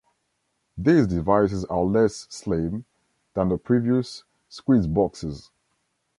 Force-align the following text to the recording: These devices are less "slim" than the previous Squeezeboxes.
These 0.79 1.05
devices 1.05 1.63
are 1.65 1.83
less 1.83 2.25
"slim" 2.31 2.85
than 3.35 3.49
the 3.49 3.59
previous 3.59 4.23
Squeezeboxes. 4.49 5.51